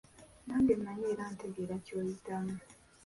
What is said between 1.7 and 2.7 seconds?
ky'oyitamu.